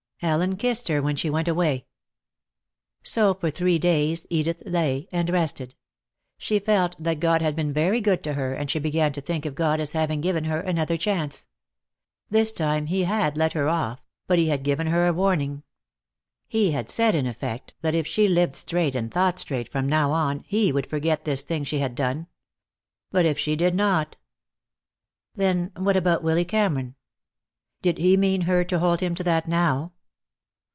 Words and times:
Ellen 0.23 0.55
kissed 0.55 0.87
her 0.87 1.01
when 1.01 1.15
she 1.15 1.31
went 1.31 1.47
away. 1.47 1.87
So 3.01 3.33
for 3.33 3.49
three 3.49 3.79
days 3.79 4.27
Edith 4.29 4.61
lay 4.67 5.07
and 5.11 5.27
rested. 5.31 5.73
She 6.37 6.59
felt 6.59 6.95
that 6.99 7.19
God 7.19 7.41
had 7.41 7.55
been 7.55 7.73
very 7.73 7.99
good 8.01 8.21
to 8.25 8.33
her, 8.33 8.53
and 8.53 8.69
she 8.69 8.77
began 8.77 9.13
to 9.13 9.21
think 9.21 9.47
of 9.47 9.55
God 9.55 9.79
as 9.79 9.93
having 9.93 10.21
given 10.21 10.43
her 10.43 10.59
another 10.61 10.95
chance. 10.95 11.47
This 12.29 12.51
time 12.51 12.85
He 12.85 13.05
had 13.05 13.35
let 13.35 13.53
her 13.53 13.67
off, 13.67 14.05
but 14.27 14.37
He 14.37 14.49
had 14.49 14.61
given 14.61 14.85
her 14.85 15.07
a 15.07 15.11
warning. 15.13 15.63
He 16.47 16.69
had 16.69 16.87
said, 16.91 17.15
in 17.15 17.25
effect, 17.25 17.73
that 17.81 17.95
if 17.95 18.05
she 18.05 18.27
lived 18.27 18.55
straight 18.55 18.95
and 18.95 19.11
thought 19.11 19.39
straight 19.39 19.69
from 19.71 19.89
now 19.89 20.11
on 20.11 20.43
He 20.47 20.71
would 20.71 20.85
forget 20.85 21.25
this 21.25 21.41
thing 21.41 21.63
she 21.63 21.79
had 21.79 21.95
done. 21.95 22.27
But 23.09 23.25
if 23.25 23.39
she 23.39 23.55
did 23.55 23.73
not 23.73 24.17
Then 25.33 25.71
what 25.77 25.97
about 25.97 26.21
Willy 26.21 26.45
Cameron? 26.45 26.93
Did 27.81 27.97
He 27.97 28.15
mean 28.17 28.41
her 28.41 28.63
to 28.65 28.77
hold 28.77 28.99
him 28.99 29.15
to 29.15 29.23
that 29.23 29.47
now? 29.47 29.93